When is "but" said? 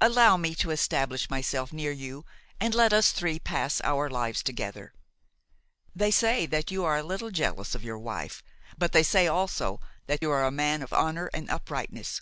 8.78-8.92